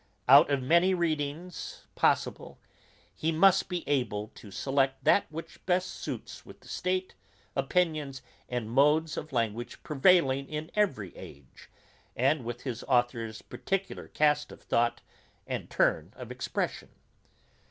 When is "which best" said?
5.31-5.91